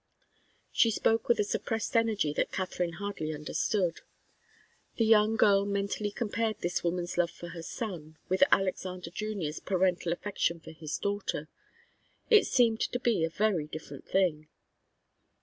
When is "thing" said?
14.07-14.47